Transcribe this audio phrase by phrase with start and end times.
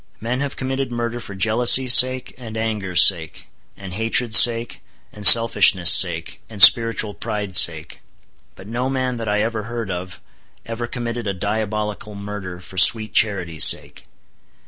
[0.19, 3.45] Men have committed murder for jealousy's sake, and anger's sake,
[3.77, 4.81] and hatred's sake,
[5.13, 8.01] and selfishness' sake, and spiritual pride's sake;
[8.55, 10.19] but no man that ever I heard of,
[10.65, 14.07] ever committed a diabolical murder for sweet charity's sake.